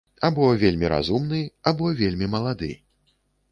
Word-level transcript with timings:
Або 0.27 0.45
вельмі 0.63 0.89
разумны, 0.93 1.43
або 1.73 1.93
вельмі 2.01 2.33
малады. 2.37 2.73